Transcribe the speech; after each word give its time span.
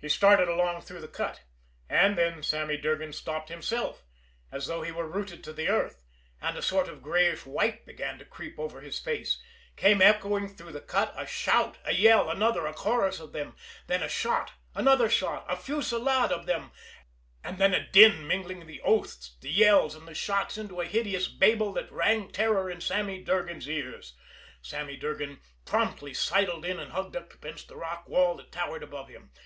He 0.00 0.08
started 0.10 0.48
along 0.48 0.82
through 0.82 1.00
the 1.00 1.08
cut. 1.08 1.42
And 1.88 2.18
then 2.18 2.42
Sammy 2.42 2.76
Durgan 2.76 3.12
stopped 3.14 3.48
himself 3.48 4.02
as 4.52 4.66
though 4.66 4.82
he 4.82 4.90
were 4.92 5.08
rooted 5.08 5.42
to 5.44 5.52
the 5.52 5.68
earth 5.70 6.02
and 6.42 6.58
a 6.58 6.62
sort 6.62 6.88
of 6.88 7.00
grayish 7.00 7.46
white 7.46 7.86
began 7.86 8.18
to 8.18 8.24
creep 8.26 8.58
over 8.58 8.80
his 8.82 8.98
face. 8.98 9.40
Came 9.76 10.02
echoing 10.02 10.48
through 10.48 10.72
the 10.72 10.80
cut 10.82 11.14
a 11.16 11.26
shout, 11.26 11.78
a 11.84 11.94
yell, 11.94 12.28
another, 12.28 12.66
a 12.66 12.74
chorus 12.74 13.18
of 13.20 13.32
them 13.32 13.54
then 13.86 14.02
a 14.02 14.08
shot, 14.08 14.50
another 14.74 15.08
shot, 15.08 15.46
a 15.48 15.56
fusilade 15.56 16.32
of 16.32 16.44
them 16.44 16.72
and 17.44 17.56
then 17.58 17.72
a 17.72 17.88
din 17.88 18.26
mingling 18.26 18.66
the 18.66 18.82
oaths, 18.82 19.36
the 19.40 19.48
yells, 19.50 19.94
and 19.94 20.06
the 20.06 20.14
shots 20.14 20.58
into 20.58 20.82
a 20.82 20.86
hideous 20.86 21.28
babel 21.28 21.72
that 21.72 21.90
rang 21.90 22.28
terror 22.30 22.68
in 22.68 22.80
Sammy 22.82 23.22
Durgan's 23.22 23.68
ears. 23.70 24.12
Sammy 24.60 24.96
Durgan 24.98 25.40
promptly 25.64 26.12
sidled 26.12 26.66
in 26.66 26.78
and 26.78 26.92
hugged 26.92 27.16
up 27.16 27.32
against 27.32 27.68
the 27.68 27.76
rock 27.76 28.06
wall 28.06 28.34
that 28.36 28.52
towered 28.52 28.82
above 28.82 29.08
him. 29.08 29.30